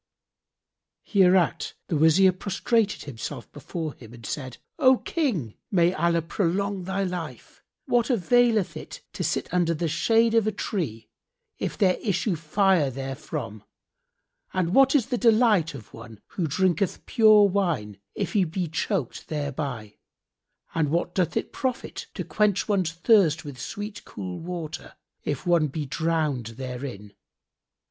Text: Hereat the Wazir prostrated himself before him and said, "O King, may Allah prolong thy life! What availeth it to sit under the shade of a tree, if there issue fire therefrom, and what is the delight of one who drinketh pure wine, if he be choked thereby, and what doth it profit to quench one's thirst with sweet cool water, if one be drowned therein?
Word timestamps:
Hereat 1.03 1.73
the 1.85 1.95
Wazir 1.95 2.31
prostrated 2.31 3.03
himself 3.03 3.51
before 3.51 3.93
him 3.93 4.15
and 4.15 4.25
said, 4.25 4.57
"O 4.79 4.97
King, 4.97 5.53
may 5.69 5.93
Allah 5.93 6.23
prolong 6.23 6.85
thy 6.85 7.03
life! 7.03 7.61
What 7.85 8.09
availeth 8.09 8.75
it 8.75 9.01
to 9.13 9.23
sit 9.23 9.47
under 9.53 9.75
the 9.75 9.87
shade 9.87 10.33
of 10.33 10.47
a 10.47 10.51
tree, 10.51 11.07
if 11.59 11.77
there 11.77 11.97
issue 12.01 12.35
fire 12.35 12.89
therefrom, 12.89 13.63
and 14.55 14.73
what 14.73 14.95
is 14.95 15.05
the 15.05 15.19
delight 15.19 15.75
of 15.75 15.93
one 15.93 16.19
who 16.29 16.47
drinketh 16.47 17.05
pure 17.05 17.47
wine, 17.47 17.99
if 18.15 18.33
he 18.33 18.43
be 18.43 18.67
choked 18.67 19.27
thereby, 19.27 19.99
and 20.73 20.89
what 20.89 21.13
doth 21.13 21.37
it 21.37 21.53
profit 21.53 22.07
to 22.15 22.23
quench 22.23 22.67
one's 22.67 22.91
thirst 22.91 23.45
with 23.45 23.61
sweet 23.61 24.03
cool 24.03 24.39
water, 24.39 24.93
if 25.23 25.45
one 25.45 25.67
be 25.67 25.85
drowned 25.85 26.55
therein? 26.57 27.13